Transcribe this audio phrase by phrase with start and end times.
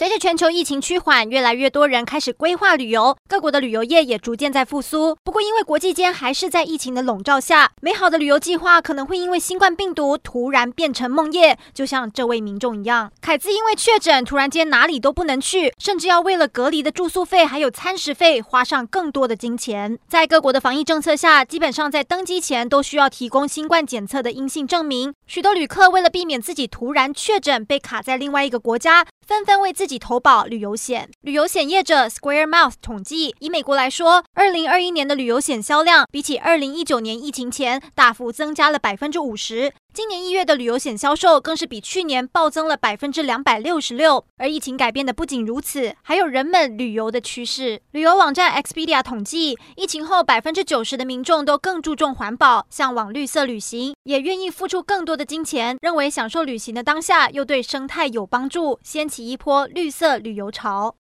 [0.00, 5.14] 随着全球疫情趋缓，越来越多人开始规划旅游，各国的旅游业也逐渐在复苏。
[5.22, 13.12] 不过，因为国际间还是在疫情的笼罩下，美好的旅游计划可能会因为新冠病毒突然变成梦魇，就像这位民众一样。
[13.20, 19.98] 凯兹因为确诊，突然间哪里都不能去，甚至要为了隔离的住宿费还有餐食费花上更多的金钱。
[20.08, 25.12] 在各国的防疫政策下，基本上在登机前都需要提供新冠检测的阴性证明。
[25.26, 31.08] 许多旅客为了避免自己突然确诊被卡在另外一个国家，纷纷为自己投保旅游险。
[31.20, 39.72] 旅游险业者 Square Mouth 统计，以美国来说，二零二一年的旅游险销量比起二零一九年疫情前大幅增加了百分之五十。
[39.92, 44.24] 今年一月的旅游险销售更是比去年暴增了百分之两百六十六。
[44.36, 47.82] 而疫情改变的不仅如此，还有人们旅游的趋势。
[47.90, 60.94] 旅游网站 Expedia 统计，疫情后百分之九十的民众都更注重环保，向往绿色旅行，也愿意付出更多的金钱，认为享受旅行的当下又对生态有帮助，掀起一波绿色旅游潮。